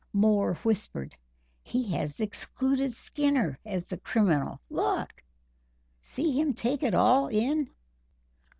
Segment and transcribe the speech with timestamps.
[0.13, 1.13] Moore whispered:
[1.61, 4.59] "He has excluded Skinner as the criminal.
[4.67, 5.21] Look!
[6.01, 7.69] see him take it all in."